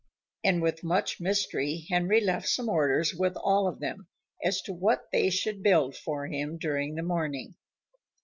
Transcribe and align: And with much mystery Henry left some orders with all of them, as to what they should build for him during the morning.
And 0.43 0.63
with 0.63 0.83
much 0.83 1.19
mystery 1.21 1.85
Henry 1.87 2.19
left 2.21 2.47
some 2.47 2.67
orders 2.69 3.13
with 3.13 3.35
all 3.37 3.67
of 3.67 3.79
them, 3.79 4.07
as 4.43 4.59
to 4.63 4.73
what 4.73 5.11
they 5.11 5.29
should 5.29 5.61
build 5.61 5.95
for 5.95 6.25
him 6.25 6.57
during 6.57 6.95
the 6.95 7.03
morning. 7.03 7.53